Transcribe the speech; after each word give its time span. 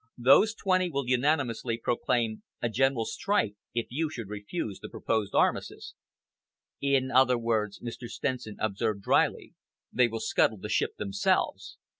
Those 0.17 0.55
twenty 0.55 0.89
will 0.89 1.07
unanimously 1.07 1.77
proclaim 1.77 2.41
a 2.59 2.69
general 2.69 3.05
strike, 3.05 3.53
if 3.75 3.85
you 3.91 4.09
should 4.09 4.29
refuse 4.29 4.79
the 4.79 4.89
proposed 4.89 5.35
armistice." 5.35 5.93
"In 6.81 7.11
other 7.11 7.37
words," 7.37 7.79
Mr. 7.81 8.07
Stenson 8.09 8.57
observed 8.59 9.03
drily, 9.03 9.53
"they 9.93 10.07
will 10.07 10.19
scuttle 10.19 10.57
the 10.57 10.69
ship 10.69 10.95
themselves. 10.97 11.77